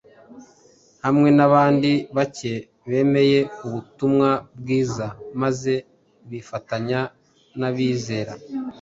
hamwe 1.05 1.29
n’abandi 1.37 1.91
bake 2.17 2.53
bemeye 2.89 3.39
ubutumwa 3.65 4.29
bwiza 4.59 5.07
maze 5.41 5.73
bifatanya 6.29 6.99
n’abizera. 7.59 8.33